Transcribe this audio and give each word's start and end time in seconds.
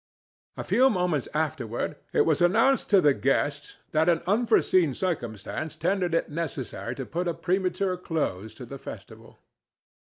A 0.57 0.63
very 0.63 0.79
few 0.81 0.89
moments 0.89 1.27
afterward 1.31 1.95
it 2.11 2.21
was 2.25 2.41
announced 2.41 2.89
to 2.89 3.01
the 3.01 3.13
guests 3.13 3.75
that 3.91 4.09
an 4.09 4.23
unforeseen 4.25 4.95
circumstance 4.95 5.77
rendered 5.83 6.15
it 6.15 6.27
necessary 6.27 6.95
to 6.95 7.05
put 7.05 7.27
a 7.27 7.35
premature 7.35 7.97
close 7.97 8.55
to 8.55 8.65
the 8.65 8.79
festival. 8.79 9.37